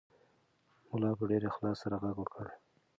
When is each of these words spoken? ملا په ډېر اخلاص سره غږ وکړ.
ملا 0.89 1.11
په 1.17 1.23
ډېر 1.29 1.41
اخلاص 1.51 1.77
سره 1.83 1.95
غږ 2.03 2.15
وکړ. 2.19 2.45